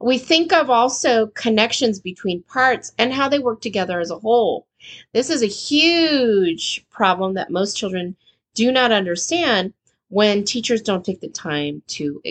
We 0.01 0.17
think 0.17 0.53
of 0.53 0.71
also 0.71 1.27
connections 1.29 2.01
between 2.01 2.43
parts 2.45 2.93
and 2.97 3.13
how 3.13 3.29
they 3.29 3.39
work 3.39 3.61
together 3.61 4.01
as 4.01 4.11
a 4.11 4.19
whole. 4.19 4.67
This 5.13 5.29
is 5.29 5.43
a 5.43 5.47
huge 5.47 6.87
problem 6.89 7.35
that 7.35 7.51
most 7.51 7.77
children 7.77 8.17
do 8.55 8.73
not 8.73 8.93
understand 8.93 9.73
when 10.09 10.45
teachers 10.45 10.83
don't 10.83 11.05
take 11.05 11.21
the 11.21 11.29
time 11.29 11.83
to 11.87 12.23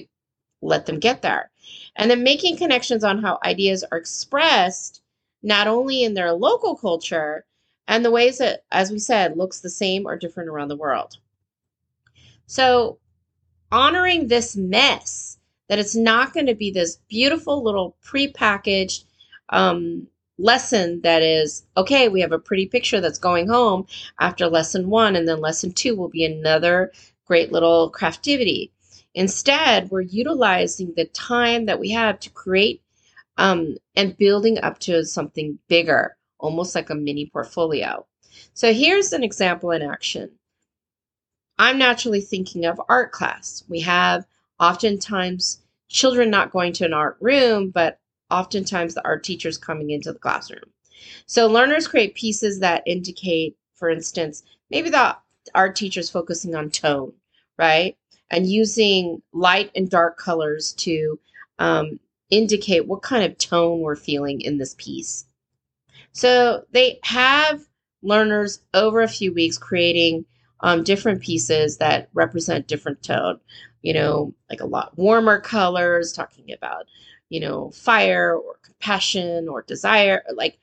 let 0.61 0.85
them 0.85 0.99
get 0.99 1.21
there. 1.21 1.49
And 1.95 2.09
then 2.09 2.23
making 2.23 2.57
connections 2.57 3.03
on 3.03 3.21
how 3.21 3.39
ideas 3.43 3.83
are 3.91 3.97
expressed, 3.97 5.01
not 5.41 5.67
only 5.67 6.03
in 6.03 6.13
their 6.13 6.33
local 6.33 6.75
culture 6.75 7.45
and 7.87 8.05
the 8.05 8.11
ways 8.11 8.37
that, 8.37 8.63
as 8.71 8.91
we 8.91 8.99
said, 8.99 9.37
looks 9.37 9.59
the 9.59 9.69
same 9.69 10.05
or 10.05 10.17
different 10.17 10.49
around 10.49 10.67
the 10.67 10.75
world. 10.75 11.17
So, 12.45 12.99
honoring 13.71 14.27
this 14.27 14.55
mess, 14.55 15.37
that 15.67 15.79
it's 15.79 15.95
not 15.95 16.33
going 16.33 16.47
to 16.47 16.55
be 16.55 16.71
this 16.71 16.97
beautiful 17.07 17.63
little 17.63 17.95
prepackaged 18.03 19.03
um, 19.49 20.07
lesson 20.39 21.01
that 21.01 21.21
is 21.21 21.65
okay, 21.77 22.09
we 22.09 22.21
have 22.21 22.31
a 22.31 22.39
pretty 22.39 22.65
picture 22.65 23.01
that's 23.01 23.19
going 23.19 23.47
home 23.47 23.85
after 24.19 24.47
lesson 24.47 24.89
one, 24.89 25.15
and 25.15 25.27
then 25.27 25.41
lesson 25.41 25.71
two 25.71 25.95
will 25.95 26.09
be 26.09 26.25
another 26.25 26.91
great 27.25 27.51
little 27.51 27.89
craftivity. 27.89 28.71
Instead, 29.13 29.91
we're 29.91 30.01
utilizing 30.01 30.93
the 30.95 31.05
time 31.05 31.65
that 31.65 31.79
we 31.79 31.91
have 31.91 32.19
to 32.19 32.29
create 32.29 32.81
um, 33.37 33.77
and 33.95 34.17
building 34.17 34.59
up 34.59 34.79
to 34.79 35.05
something 35.05 35.59
bigger, 35.67 36.15
almost 36.39 36.75
like 36.75 36.89
a 36.89 36.95
mini 36.95 37.25
portfolio. 37.25 38.05
So 38.53 38.73
here's 38.73 39.13
an 39.13 39.23
example 39.23 39.71
in 39.71 39.81
action. 39.81 40.31
I'm 41.57 41.77
naturally 41.77 42.21
thinking 42.21 42.65
of 42.65 42.81
art 42.87 43.11
class. 43.11 43.63
We 43.67 43.81
have 43.81 44.25
oftentimes 44.59 45.61
children 45.89 46.29
not 46.29 46.51
going 46.51 46.73
to 46.73 46.85
an 46.85 46.93
art 46.93 47.17
room, 47.19 47.69
but 47.69 47.99
oftentimes 48.31 48.93
the 48.93 49.05
art 49.05 49.23
teachers 49.23 49.57
coming 49.57 49.91
into 49.91 50.11
the 50.13 50.19
classroom. 50.19 50.63
So 51.25 51.47
learners 51.47 51.87
create 51.87 52.15
pieces 52.15 52.59
that 52.59 52.83
indicate, 52.85 53.55
for 53.75 53.89
instance, 53.89 54.43
maybe 54.69 54.89
the 54.89 55.15
art 55.55 55.75
teacher's 55.75 56.09
focusing 56.09 56.55
on 56.55 56.69
tone, 56.69 57.13
right? 57.57 57.97
And 58.31 58.45
using 58.45 59.21
light 59.33 59.71
and 59.75 59.89
dark 59.89 60.17
colors 60.17 60.73
to 60.73 61.19
um, 61.57 61.99
indicate 62.29 62.87
what 62.87 63.01
kind 63.01 63.23
of 63.23 63.37
tone 63.37 63.79
we're 63.79 63.95
feeling 63.95 64.41
in 64.41 64.57
this 64.57 64.75
piece. 64.77 65.25
So 66.11 66.65
they 66.71 66.99
have 67.03 67.61
learners 68.01 68.61
over 68.73 69.01
a 69.01 69.07
few 69.07 69.33
weeks 69.33 69.57
creating 69.57 70.25
um, 70.61 70.83
different 70.83 71.21
pieces 71.21 71.77
that 71.77 72.09
represent 72.13 72.67
different 72.67 73.01
tone. 73.03 73.39
You 73.81 73.93
know, 73.93 74.33
like 74.49 74.59
a 74.59 74.65
lot 74.65 74.97
warmer 74.97 75.39
colors, 75.39 76.11
talking 76.11 76.51
about 76.51 76.85
you 77.29 77.39
know 77.39 77.71
fire 77.71 78.35
or 78.35 78.55
compassion 78.63 79.47
or 79.47 79.61
desire, 79.63 80.23
like 80.33 80.59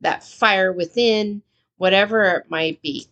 that 0.00 0.24
fire 0.24 0.72
within, 0.72 1.42
whatever 1.76 2.24
it 2.24 2.50
might 2.50 2.80
be. 2.82 3.08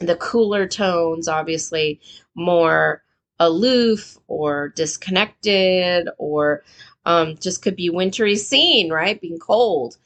The 0.00 0.16
cooler 0.16 0.66
tones, 0.66 1.28
obviously, 1.28 2.00
more 2.34 3.02
aloof 3.38 4.18
or 4.28 4.68
disconnected 4.76 6.08
or 6.18 6.62
um, 7.06 7.36
just 7.38 7.62
could 7.62 7.76
be 7.76 7.90
wintry 7.90 8.36
scene, 8.36 8.90
right? 8.90 9.20
Being 9.20 9.38
cold. 9.38 9.96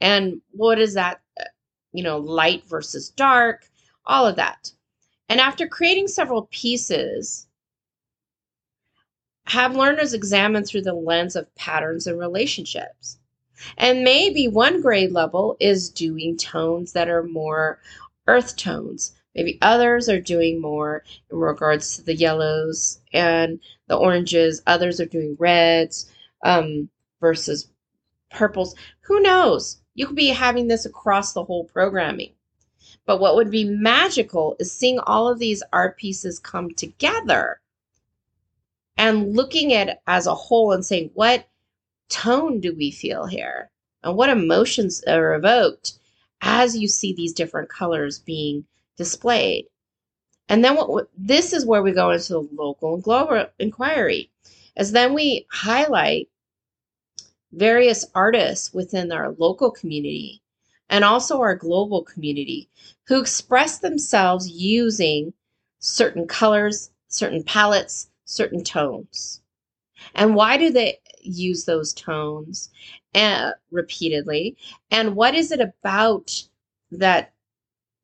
And 0.00 0.40
what 0.52 0.78
is 0.78 0.94
that? 0.94 1.20
Uh, 1.38 1.44
you 1.92 2.02
know, 2.02 2.18
light 2.18 2.64
versus 2.66 3.10
dark, 3.10 3.66
all 4.06 4.26
of 4.26 4.36
that. 4.36 4.72
And 5.28 5.40
after 5.40 5.66
creating 5.66 6.08
several 6.08 6.48
pieces, 6.50 7.46
have 9.46 9.76
learners 9.76 10.14
examine 10.14 10.64
through 10.64 10.82
the 10.82 10.94
lens 10.94 11.36
of 11.36 11.54
patterns 11.54 12.06
and 12.06 12.18
relationships. 12.18 13.18
And 13.76 14.02
maybe 14.02 14.48
one 14.48 14.80
grade 14.80 15.12
level 15.12 15.56
is 15.60 15.90
doing 15.90 16.36
tones 16.36 16.92
that 16.92 17.08
are 17.08 17.22
more 17.22 17.78
earth 18.26 18.56
tones. 18.56 19.14
Maybe 19.34 19.58
others 19.62 20.08
are 20.08 20.20
doing 20.20 20.60
more 20.60 21.02
in 21.30 21.38
regards 21.38 21.96
to 21.96 22.02
the 22.02 22.14
yellows 22.14 23.00
and 23.12 23.60
the 23.88 23.96
oranges. 23.96 24.62
Others 24.66 25.00
are 25.00 25.06
doing 25.06 25.36
reds 25.38 26.10
um, 26.44 26.88
versus 27.20 27.68
purples. 28.30 28.74
Who 29.02 29.20
knows? 29.20 29.80
You 29.94 30.06
could 30.06 30.16
be 30.16 30.28
having 30.28 30.68
this 30.68 30.86
across 30.86 31.32
the 31.32 31.44
whole 31.44 31.64
programming. 31.64 32.32
But 33.06 33.20
what 33.20 33.36
would 33.36 33.50
be 33.50 33.64
magical 33.64 34.56
is 34.58 34.72
seeing 34.72 34.98
all 35.00 35.28
of 35.28 35.38
these 35.38 35.62
art 35.72 35.98
pieces 35.98 36.38
come 36.38 36.70
together 36.70 37.60
and 38.96 39.34
looking 39.34 39.72
at 39.72 40.00
as 40.06 40.26
a 40.26 40.34
whole 40.34 40.72
and 40.72 40.84
saying, 40.84 41.10
what 41.14 41.48
tone 42.08 42.60
do 42.60 42.74
we 42.74 42.90
feel 42.90 43.26
here? 43.26 43.70
And 44.02 44.16
what 44.16 44.30
emotions 44.30 45.02
are 45.06 45.34
evoked 45.34 45.98
as 46.42 46.76
you 46.76 46.88
see 46.88 47.12
these 47.12 47.32
different 47.32 47.68
colors 47.68 48.18
being 48.18 48.64
displayed? 48.96 49.66
And 50.48 50.62
then 50.62 50.76
what 50.76 51.08
this 51.16 51.52
is 51.52 51.64
where 51.64 51.82
we 51.82 51.92
go 51.92 52.10
into 52.10 52.34
the 52.34 52.48
local 52.52 52.94
and 52.94 53.02
global 53.02 53.46
inquiry, 53.58 54.30
as 54.76 54.92
then 54.92 55.14
we 55.14 55.46
highlight 55.50 56.28
various 57.52 58.04
artists 58.14 58.74
within 58.74 59.10
our 59.12 59.30
local 59.38 59.70
community 59.70 60.42
and 60.90 61.04
also 61.04 61.40
our 61.40 61.54
global 61.54 62.02
community 62.02 62.68
who 63.06 63.20
express 63.20 63.78
themselves 63.78 64.48
using 64.48 65.32
certain 65.78 66.26
colors, 66.26 66.90
certain 67.08 67.42
palettes, 67.42 68.08
certain 68.24 68.62
tones. 68.62 69.40
And 70.14 70.34
why 70.34 70.56
do 70.56 70.70
they 70.70 70.98
use 71.22 71.64
those 71.64 71.92
tones 71.92 72.70
uh, 73.14 73.52
repeatedly? 73.70 74.56
And 74.90 75.16
what 75.16 75.34
is 75.34 75.52
it 75.52 75.60
about 75.60 76.42
that 76.90 77.32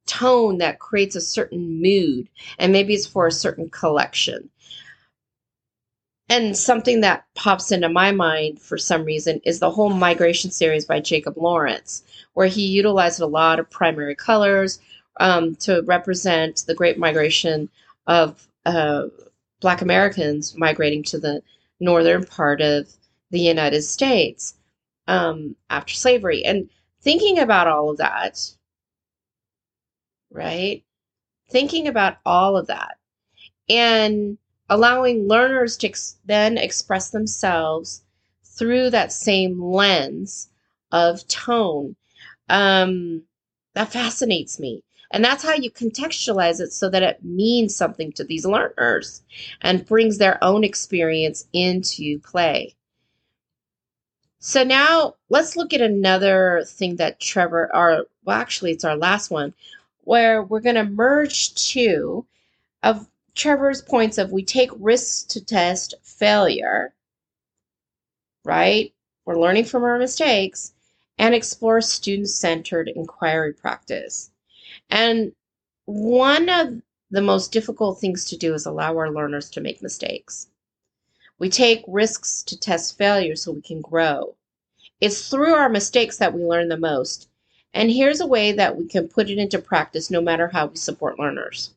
tone 0.07 0.59
that 0.59 0.79
creates 0.79 1.17
a 1.17 1.21
certain 1.21 1.81
mood? 1.83 2.29
And 2.59 2.73
maybe 2.73 2.95
it's 2.95 3.07
for 3.07 3.27
a 3.27 3.33
certain 3.33 3.69
collection. 3.71 4.51
And 6.29 6.57
something 6.57 7.01
that 7.01 7.25
pops 7.35 7.73
into 7.73 7.89
my 7.89 8.13
mind 8.13 8.61
for 8.61 8.79
some 8.79 9.05
reason 9.05 9.41
is 9.45 9.59
the 9.59 9.71
whole 9.71 9.91
migration 9.91 10.53
series 10.53 10.85
by 10.85 11.01
Jacob 11.01 11.37
Lawrence, 11.37 12.05
where 12.35 12.47
he 12.47 12.65
utilized 12.67 13.21
a 13.21 13.27
lot 13.27 13.59
of 13.59 13.69
primary 13.69 14.15
colors 14.15 14.79
um, 15.19 15.57
to 15.57 15.83
represent 15.83 16.63
the 16.69 16.75
great 16.75 16.99
migration 16.99 17.69
of 18.07 18.47
uh, 18.65 19.07
Black 19.61 19.83
Americans 19.83 20.57
migrating 20.57 21.03
to 21.05 21.19
the 21.19 21.43
northern 21.81 22.25
part 22.25 22.61
of 22.61 22.89
the 23.31 23.41
United 23.41 23.83
States 23.83 24.55
um, 25.07 25.57
after 25.71 25.95
slavery. 25.95 26.45
And 26.45 26.69
thinking 27.03 27.39
about 27.39 27.69
all 27.69 27.91
of 27.91 27.99
that, 27.99 28.39
right? 30.31 30.83
Thinking 31.51 31.89
about 31.89 32.19
all 32.25 32.57
of 32.57 32.67
that 32.69 32.99
and 33.69 34.39
allowing 34.69 35.29
learners 35.29 35.77
to 35.79 35.89
ex- 35.89 36.17
then 36.25 36.59
express 36.59 37.11
themselves 37.11 38.03
through 38.45 38.91
that 38.91 39.13
same 39.13 39.63
lens 39.63 40.49
of 40.93 41.27
tone. 41.29 41.97
Um, 42.49 43.23
that 43.75 43.93
fascinates 43.93 44.59
me. 44.61 44.83
And 45.13 45.25
that's 45.25 45.43
how 45.43 45.55
you 45.55 45.71
contextualize 45.71 46.61
it 46.61 46.73
so 46.73 46.89
that 46.89 47.03
it 47.03 47.25
means 47.25 47.75
something 47.75 48.13
to 48.13 48.25
these 48.25 48.47
learners 48.47 49.23
and 49.61 49.87
brings 49.87 50.19
their 50.19 50.43
own 50.43 50.63
experience 50.63 51.47
into 51.53 52.21
play. 52.21 52.77
So 54.39 54.63
now 54.63 55.17
let's 55.29 55.57
look 55.57 55.75
at 55.75 55.81
another 55.81 56.63
thing 56.65 56.97
that 56.97 57.21
Trevor, 57.21 57.71
or 57.75 58.07
well, 58.25 58.39
actually, 58.39 58.71
it's 58.71 58.85
our 58.85 58.97
last 58.97 59.31
one, 59.31 59.53
where 60.05 60.43
we're 60.43 60.61
going 60.61 60.77
to 60.77 60.85
merge 60.85 61.55
two 61.55 62.25
of 62.83 63.09
Trevor's 63.35 63.83
points 63.83 64.17
of 64.17 64.33
we 64.33 64.45
take 64.45 64.71
risks 64.79 65.25
to 65.25 65.45
test 65.45 65.95
failure, 66.03 66.95
right? 68.45 68.93
We're 69.25 69.39
learning 69.39 69.65
from 69.65 69.85
our 69.85 69.99
mistakes 69.99 70.73
and 71.19 71.35
explore 71.35 71.81
student 71.81 72.29
centered 72.29 72.89
inquiry 72.89 73.53
practice. 73.53 74.31
And 74.91 75.33
one 75.87 76.49
of 76.49 76.83
the 77.11 77.23
most 77.23 77.53
difficult 77.53 78.01
things 78.01 78.25
to 78.27 78.37
do 78.37 78.55
is 78.55 78.67
allow 78.67 78.97
our 78.97 79.11
learners 79.11 79.51
to 79.51 79.61
make 79.61 79.83
mistakes. 79.83 80.49
We 81.39 81.49
take 81.49 81.83
risks 81.89 82.43
to 82.45 82.59
test 82.59 82.99
failure 82.99 83.37
so 83.37 83.53
we 83.53 83.63
can 83.63 83.81
grow. 83.81 84.35
It's 85.01 85.29
through 85.29 85.55
our 85.55 85.69
mistakes 85.69 86.19
that 86.19 86.35
we 86.35 86.45
learn 86.45 86.69
the 86.69 86.77
most. 86.77 87.29
And 87.73 87.91
here's 87.91 88.21
a 88.21 88.27
way 88.27 88.53
that 88.53 88.77
we 88.77 88.87
can 88.87 89.09
put 89.09 89.31
it 89.31 89.39
into 89.39 89.59
practice 89.59 90.11
no 90.11 90.21
matter 90.21 90.49
how 90.49 90.67
we 90.67 90.77
support 90.77 91.19
learners. 91.19 91.71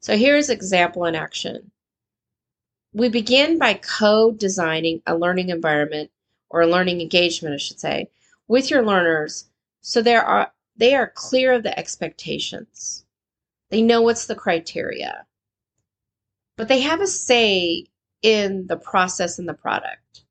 So 0.00 0.16
here's 0.16 0.48
example 0.48 1.04
in 1.04 1.14
action. 1.14 1.70
We 2.92 3.08
begin 3.08 3.58
by 3.58 3.74
co-designing 3.74 5.02
a 5.06 5.16
learning 5.16 5.48
environment 5.48 6.10
or 6.48 6.62
a 6.62 6.66
learning 6.66 7.00
engagement, 7.00 7.54
I 7.54 7.58
should 7.58 7.80
say, 7.80 8.08
with 8.48 8.70
your 8.70 8.84
learners 8.84 9.46
so 9.82 10.02
there 10.02 10.22
are 10.22 10.52
they 10.80 10.94
are 10.94 11.12
clear 11.14 11.52
of 11.52 11.62
the 11.62 11.78
expectations. 11.78 13.04
They 13.68 13.82
know 13.82 14.00
what's 14.00 14.24
the 14.24 14.34
criteria. 14.34 15.26
But 16.56 16.68
they 16.68 16.80
have 16.80 17.02
a 17.02 17.06
say 17.06 17.84
in 18.22 18.66
the 18.66 18.78
process 18.78 19.38
and 19.38 19.46
the 19.46 19.54
product. 19.54 20.24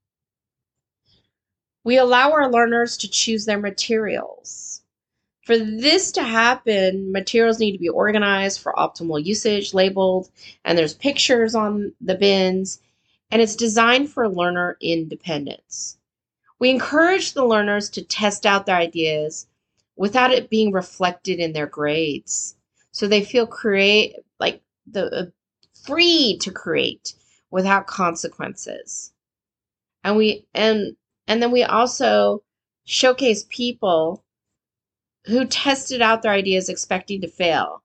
We 1.84 1.98
allow 1.98 2.32
our 2.32 2.50
learners 2.50 2.96
to 2.98 3.08
choose 3.08 3.46
their 3.46 3.60
materials. 3.60 4.82
For 5.42 5.56
this 5.56 6.10
to 6.12 6.24
happen, 6.24 7.12
materials 7.12 7.60
need 7.60 7.72
to 7.72 7.78
be 7.78 7.88
organized 7.88 8.60
for 8.60 8.72
optimal 8.72 9.24
usage, 9.24 9.72
labeled, 9.72 10.30
and 10.64 10.76
there's 10.76 10.94
pictures 10.94 11.54
on 11.54 11.94
the 12.00 12.16
bins, 12.16 12.80
and 13.30 13.40
it's 13.40 13.56
designed 13.56 14.10
for 14.10 14.28
learner 14.28 14.76
independence. 14.80 15.96
We 16.58 16.70
encourage 16.70 17.34
the 17.34 17.46
learners 17.46 17.88
to 17.90 18.02
test 18.02 18.44
out 18.46 18.66
their 18.66 18.76
ideas 18.76 19.46
without 19.96 20.32
it 20.32 20.50
being 20.50 20.72
reflected 20.72 21.38
in 21.38 21.52
their 21.52 21.66
grades. 21.66 22.56
So 22.92 23.06
they 23.06 23.24
feel 23.24 23.46
create 23.46 24.16
like 24.38 24.62
the 24.86 25.06
uh, 25.06 25.26
free 25.84 26.38
to 26.40 26.50
create 26.50 27.14
without 27.50 27.86
consequences. 27.86 29.12
And 30.04 30.16
we 30.16 30.46
and 30.54 30.96
and 31.26 31.42
then 31.42 31.52
we 31.52 31.62
also 31.62 32.42
showcase 32.84 33.46
people 33.48 34.24
who 35.26 35.44
tested 35.46 36.02
out 36.02 36.22
their 36.22 36.32
ideas 36.32 36.68
expecting 36.68 37.20
to 37.20 37.28
fail 37.28 37.82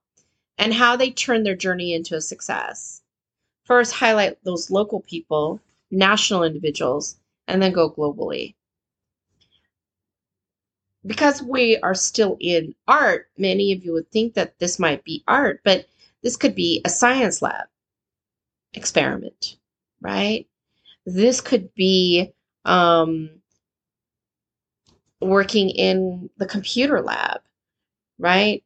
and 0.58 0.74
how 0.74 0.96
they 0.96 1.10
turned 1.10 1.46
their 1.46 1.54
journey 1.54 1.94
into 1.94 2.16
a 2.16 2.20
success. 2.20 3.02
First, 3.64 3.92
highlight 3.92 4.42
those 4.42 4.70
local 4.70 5.00
people, 5.02 5.60
national 5.90 6.42
individuals, 6.42 7.16
and 7.46 7.62
then 7.62 7.72
go 7.72 7.90
globally. 7.90 8.55
Because 11.06 11.42
we 11.42 11.78
are 11.78 11.94
still 11.94 12.36
in 12.40 12.74
art, 12.88 13.28
many 13.38 13.72
of 13.72 13.84
you 13.84 13.92
would 13.92 14.10
think 14.10 14.34
that 14.34 14.58
this 14.58 14.78
might 14.78 15.04
be 15.04 15.22
art, 15.28 15.60
but 15.64 15.86
this 16.22 16.36
could 16.36 16.54
be 16.54 16.80
a 16.84 16.90
science 16.90 17.42
lab 17.42 17.66
experiment, 18.74 19.56
right? 20.00 20.46
This 21.04 21.40
could 21.40 21.72
be 21.74 22.32
um, 22.64 23.30
working 25.20 25.70
in 25.70 26.30
the 26.38 26.46
computer 26.46 27.00
lab, 27.00 27.40
right? 28.18 28.62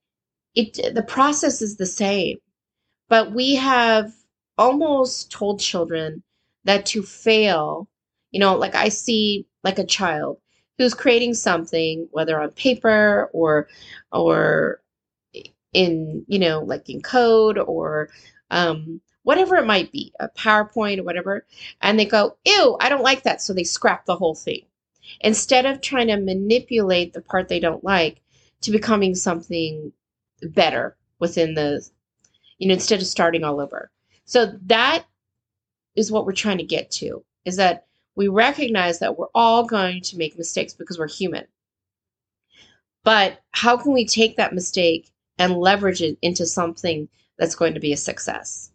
It 0.54 0.94
the 0.94 1.02
process 1.02 1.62
is 1.62 1.76
the 1.76 1.86
same, 1.86 2.38
but 3.08 3.32
we 3.32 3.54
have 3.56 4.12
almost 4.58 5.30
told 5.30 5.60
children 5.60 6.22
that 6.64 6.86
to 6.86 7.02
fail, 7.02 7.88
you 8.30 8.40
know, 8.40 8.56
like 8.56 8.74
I 8.74 8.88
see 8.88 9.46
like 9.62 9.78
a 9.78 9.86
child 9.86 10.38
who's 10.80 10.94
creating 10.94 11.34
something, 11.34 12.08
whether 12.10 12.40
on 12.40 12.50
paper 12.52 13.28
or 13.34 13.68
or 14.12 14.80
in 15.74 16.24
you 16.26 16.38
know 16.38 16.60
like 16.60 16.88
in 16.88 17.02
code 17.02 17.58
or 17.58 18.08
um, 18.50 19.02
whatever 19.24 19.56
it 19.56 19.66
might 19.66 19.92
be, 19.92 20.10
a 20.20 20.30
PowerPoint 20.30 20.98
or 20.98 21.02
whatever, 21.02 21.44
and 21.82 21.98
they 21.98 22.06
go, 22.06 22.38
ew, 22.46 22.78
I 22.80 22.88
don't 22.88 23.02
like 23.02 23.24
that. 23.24 23.42
So 23.42 23.52
they 23.52 23.62
scrap 23.62 24.06
the 24.06 24.16
whole 24.16 24.34
thing. 24.34 24.62
Instead 25.20 25.66
of 25.66 25.82
trying 25.82 26.06
to 26.06 26.16
manipulate 26.16 27.12
the 27.12 27.20
part 27.20 27.48
they 27.48 27.60
don't 27.60 27.84
like 27.84 28.22
to 28.62 28.70
becoming 28.70 29.14
something 29.14 29.92
better 30.42 30.96
within 31.18 31.52
the, 31.52 31.86
you 32.58 32.68
know, 32.68 32.74
instead 32.74 33.00
of 33.00 33.06
starting 33.06 33.44
all 33.44 33.60
over. 33.60 33.90
So 34.24 34.54
that 34.64 35.04
is 35.94 36.10
what 36.10 36.24
we're 36.24 36.32
trying 36.32 36.58
to 36.58 36.64
get 36.64 36.90
to 36.92 37.22
is 37.44 37.56
that 37.56 37.86
we 38.20 38.28
recognize 38.28 38.98
that 38.98 39.16
we're 39.16 39.32
all 39.34 39.64
going 39.64 40.02
to 40.02 40.18
make 40.18 40.36
mistakes 40.36 40.74
because 40.74 40.98
we're 40.98 41.08
human. 41.08 41.46
But 43.02 43.40
how 43.52 43.78
can 43.78 43.94
we 43.94 44.04
take 44.04 44.36
that 44.36 44.52
mistake 44.52 45.08
and 45.38 45.56
leverage 45.56 46.02
it 46.02 46.18
into 46.20 46.44
something 46.44 47.08
that's 47.38 47.54
going 47.54 47.72
to 47.72 47.80
be 47.80 47.94
a 47.94 47.96
success? 47.96 48.72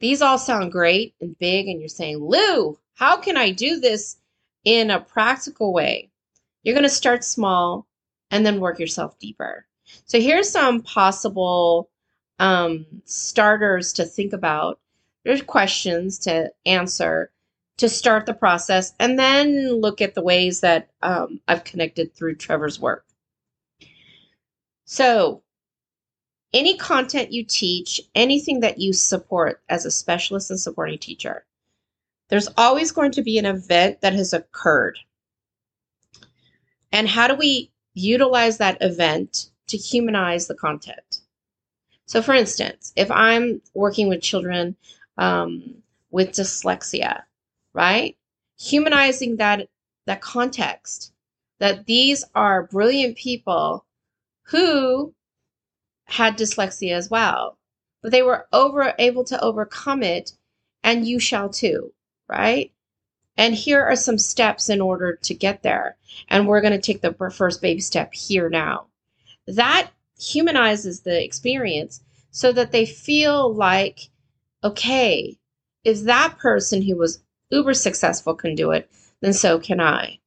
These 0.00 0.20
all 0.20 0.36
sound 0.36 0.70
great 0.70 1.14
and 1.22 1.38
big, 1.38 1.66
and 1.66 1.80
you're 1.80 1.88
saying, 1.88 2.18
Lou, 2.18 2.78
how 2.92 3.16
can 3.16 3.38
I 3.38 3.52
do 3.52 3.80
this 3.80 4.18
in 4.64 4.90
a 4.90 5.00
practical 5.00 5.72
way? 5.72 6.10
You're 6.64 6.74
going 6.74 6.82
to 6.82 6.90
start 6.90 7.24
small 7.24 7.86
and 8.30 8.44
then 8.44 8.60
work 8.60 8.80
yourself 8.80 9.18
deeper. 9.18 9.64
So, 10.04 10.20
here's 10.20 10.50
some 10.50 10.82
possible 10.82 11.88
um, 12.38 12.84
starters 13.06 13.94
to 13.94 14.04
think 14.04 14.34
about. 14.34 14.78
There's 15.24 15.40
questions 15.40 16.18
to 16.18 16.52
answer 16.66 17.31
to 17.78 17.88
start 17.88 18.26
the 18.26 18.34
process, 18.34 18.94
and 19.00 19.18
then 19.18 19.80
look 19.80 20.00
at 20.00 20.14
the 20.14 20.22
ways 20.22 20.60
that 20.60 20.90
um, 21.02 21.40
I've 21.48 21.64
connected 21.64 22.14
through 22.14 22.36
Trevor's 22.36 22.78
work. 22.78 23.04
So, 24.84 25.42
any 26.52 26.76
content 26.76 27.32
you 27.32 27.44
teach, 27.44 28.00
anything 28.14 28.60
that 28.60 28.78
you 28.78 28.92
support 28.92 29.62
as 29.68 29.86
a 29.86 29.90
specialist 29.90 30.50
and 30.50 30.60
supporting 30.60 30.98
teacher, 30.98 31.46
there's 32.28 32.48
always 32.56 32.92
going 32.92 33.12
to 33.12 33.22
be 33.22 33.38
an 33.38 33.46
event 33.46 34.02
that 34.02 34.12
has 34.12 34.32
occurred. 34.32 34.98
And 36.92 37.08
how 37.08 37.26
do 37.26 37.34
we 37.34 37.72
utilize 37.94 38.58
that 38.58 38.78
event 38.82 39.50
to 39.68 39.76
humanize 39.78 40.46
the 40.46 40.54
content? 40.54 41.22
So, 42.06 42.20
for 42.20 42.34
instance, 42.34 42.92
if 42.96 43.10
I'm 43.10 43.62
working 43.74 44.08
with 44.08 44.20
children 44.20 44.76
um, 45.16 45.82
with 46.10 46.32
dyslexia, 46.32 47.22
right? 47.72 48.16
Humanizing 48.58 49.36
that 49.36 49.68
that 50.06 50.20
context 50.20 51.12
that 51.58 51.86
these 51.86 52.24
are 52.34 52.66
brilliant 52.66 53.16
people 53.16 53.86
who 54.46 55.14
had 56.06 56.36
dyslexia 56.36 56.92
as 56.92 57.08
well, 57.08 57.56
but 58.02 58.10
they 58.10 58.22
were 58.22 58.48
over 58.52 58.94
able 58.98 59.22
to 59.22 59.40
overcome 59.40 60.02
it, 60.02 60.32
and 60.82 61.06
you 61.06 61.20
shall 61.20 61.48
too, 61.48 61.92
right? 62.28 62.72
And 63.36 63.54
here 63.54 63.82
are 63.82 63.96
some 63.96 64.18
steps 64.18 64.68
in 64.68 64.80
order 64.80 65.16
to 65.22 65.34
get 65.34 65.62
there. 65.62 65.96
And 66.28 66.46
we're 66.46 66.60
going 66.60 66.78
to 66.78 66.80
take 66.80 67.00
the 67.00 67.14
first 67.30 67.62
baby 67.62 67.80
step 67.80 68.12
here 68.12 68.50
now. 68.50 68.86
That 69.46 69.90
humanizes 70.18 71.00
the 71.00 71.22
experience 71.22 72.02
so 72.30 72.52
that 72.52 72.72
they 72.72 72.86
feel 72.86 73.54
like, 73.54 74.10
okay, 74.62 75.38
if 75.84 76.02
that 76.02 76.38
person 76.38 76.82
who 76.82 76.96
was 76.96 77.22
uber 77.52 77.74
successful 77.74 78.34
can 78.34 78.56
do 78.56 78.72
it, 78.72 78.90
then 79.20 79.32
so 79.32 79.58
can 79.60 79.80
I. 79.80 80.18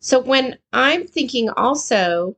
So 0.00 0.18
when 0.18 0.58
I'm 0.72 1.06
thinking 1.06 1.48
also 1.50 2.36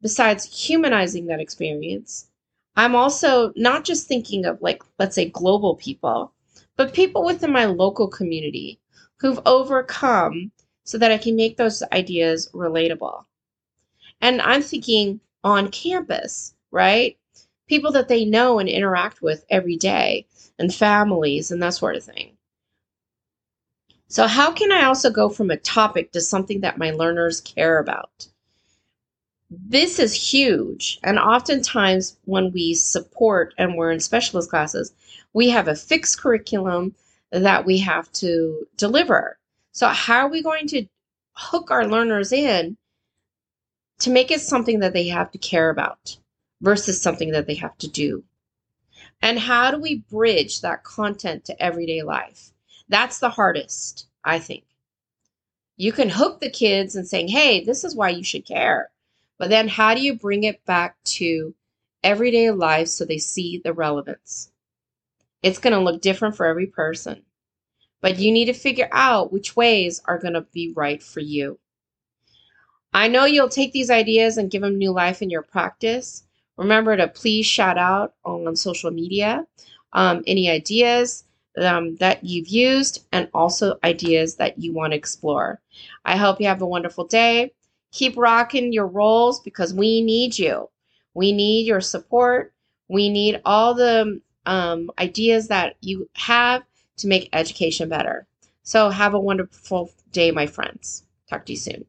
besides 0.00 0.44
humanizing 0.44 1.26
that 1.26 1.40
experience, 1.40 2.28
I'm 2.76 2.94
also 2.94 3.52
not 3.56 3.84
just 3.84 4.06
thinking 4.08 4.44
of 4.44 4.60
like, 4.60 4.82
let's 4.98 5.14
say, 5.14 5.30
global 5.30 5.76
people, 5.76 6.32
but 6.76 6.92
people 6.92 7.24
within 7.24 7.52
my 7.52 7.66
local 7.66 8.08
community 8.08 8.80
who've 9.18 9.40
overcome 9.46 10.52
so 10.84 10.98
that 10.98 11.12
I 11.12 11.18
can 11.18 11.36
make 11.36 11.56
those 11.56 11.82
ideas 11.92 12.50
relatable. 12.52 13.24
And 14.20 14.42
I'm 14.42 14.62
thinking 14.62 15.20
on 15.42 15.70
campus, 15.70 16.54
right? 16.70 17.16
People 17.68 17.92
that 17.92 18.08
they 18.08 18.24
know 18.24 18.58
and 18.58 18.68
interact 18.68 19.22
with 19.22 19.44
every 19.48 19.76
day, 19.76 20.26
and 20.58 20.74
families 20.74 21.50
and 21.50 21.62
that 21.62 21.74
sort 21.74 21.96
of 21.96 22.04
thing. 22.04 22.33
So, 24.08 24.26
how 24.26 24.52
can 24.52 24.70
I 24.70 24.84
also 24.84 25.10
go 25.10 25.28
from 25.28 25.50
a 25.50 25.56
topic 25.56 26.12
to 26.12 26.20
something 26.20 26.60
that 26.60 26.78
my 26.78 26.90
learners 26.90 27.40
care 27.40 27.78
about? 27.78 28.28
This 29.50 29.98
is 29.98 30.32
huge. 30.32 30.98
And 31.02 31.18
oftentimes, 31.18 32.16
when 32.24 32.52
we 32.52 32.74
support 32.74 33.54
and 33.56 33.76
we're 33.76 33.92
in 33.92 34.00
specialist 34.00 34.50
classes, 34.50 34.92
we 35.32 35.50
have 35.50 35.68
a 35.68 35.74
fixed 35.74 36.20
curriculum 36.20 36.94
that 37.30 37.64
we 37.64 37.78
have 37.78 38.10
to 38.12 38.66
deliver. 38.76 39.38
So, 39.72 39.88
how 39.88 40.26
are 40.26 40.30
we 40.30 40.42
going 40.42 40.66
to 40.68 40.86
hook 41.32 41.70
our 41.70 41.86
learners 41.86 42.32
in 42.32 42.76
to 44.00 44.10
make 44.10 44.30
it 44.30 44.40
something 44.40 44.80
that 44.80 44.92
they 44.92 45.08
have 45.08 45.30
to 45.32 45.38
care 45.38 45.70
about 45.70 46.16
versus 46.60 47.00
something 47.00 47.32
that 47.32 47.46
they 47.46 47.54
have 47.54 47.76
to 47.78 47.88
do? 47.88 48.24
And 49.22 49.38
how 49.38 49.70
do 49.70 49.78
we 49.78 50.04
bridge 50.10 50.60
that 50.60 50.84
content 50.84 51.44
to 51.46 51.62
everyday 51.62 52.02
life? 52.02 52.53
That's 52.88 53.18
the 53.18 53.30
hardest, 53.30 54.06
I 54.24 54.38
think. 54.38 54.64
You 55.76 55.92
can 55.92 56.08
hook 56.08 56.40
the 56.40 56.50
kids 56.50 56.94
and 56.94 57.06
saying, 57.06 57.28
hey, 57.28 57.64
this 57.64 57.84
is 57.84 57.96
why 57.96 58.10
you 58.10 58.22
should 58.22 58.46
care. 58.46 58.90
But 59.38 59.50
then 59.50 59.68
how 59.68 59.94
do 59.94 60.00
you 60.00 60.14
bring 60.14 60.44
it 60.44 60.64
back 60.64 60.96
to 61.04 61.54
everyday 62.02 62.50
life 62.50 62.88
so 62.88 63.04
they 63.04 63.18
see 63.18 63.60
the 63.62 63.72
relevance? 63.72 64.50
It's 65.42 65.58
going 65.58 65.72
to 65.72 65.80
look 65.80 66.00
different 66.00 66.36
for 66.36 66.46
every 66.46 66.66
person. 66.66 67.22
But 68.00 68.18
you 68.18 68.30
need 68.30 68.46
to 68.46 68.52
figure 68.52 68.88
out 68.92 69.32
which 69.32 69.56
ways 69.56 70.00
are 70.04 70.18
going 70.18 70.34
to 70.34 70.46
be 70.52 70.72
right 70.76 71.02
for 71.02 71.20
you. 71.20 71.58
I 72.92 73.08
know 73.08 73.24
you'll 73.24 73.48
take 73.48 73.72
these 73.72 73.90
ideas 73.90 74.36
and 74.36 74.50
give 74.50 74.62
them 74.62 74.78
new 74.78 74.92
life 74.92 75.20
in 75.20 75.30
your 75.30 75.42
practice. 75.42 76.24
Remember 76.56 76.96
to 76.96 77.08
please 77.08 77.46
shout 77.46 77.76
out 77.76 78.14
on 78.24 78.54
social 78.54 78.92
media 78.92 79.46
um, 79.92 80.22
any 80.26 80.48
ideas 80.48 81.24
um, 81.58 81.96
that 81.96 82.24
you've 82.24 82.48
used 82.48 83.04
and 83.12 83.28
also 83.34 83.78
ideas 83.84 84.36
that 84.36 84.58
you 84.58 84.72
want 84.72 84.92
to 84.92 84.96
explore. 84.96 85.60
I 86.04 86.16
hope 86.16 86.40
you 86.40 86.46
have 86.46 86.62
a 86.62 86.66
wonderful 86.66 87.06
day. 87.06 87.52
Keep 87.92 88.16
rocking 88.16 88.72
your 88.72 88.86
roles 88.86 89.40
because 89.40 89.72
we 89.72 90.02
need 90.02 90.38
you. 90.38 90.68
We 91.14 91.32
need 91.32 91.66
your 91.66 91.80
support. 91.80 92.52
We 92.88 93.08
need 93.08 93.40
all 93.44 93.74
the 93.74 94.20
um, 94.46 94.90
ideas 94.98 95.48
that 95.48 95.76
you 95.80 96.08
have 96.14 96.64
to 96.98 97.06
make 97.06 97.28
education 97.32 97.88
better. 97.88 98.26
So, 98.62 98.90
have 98.90 99.14
a 99.14 99.20
wonderful 99.20 99.90
day, 100.12 100.30
my 100.30 100.46
friends. 100.46 101.04
Talk 101.28 101.46
to 101.46 101.52
you 101.52 101.58
soon. 101.58 101.84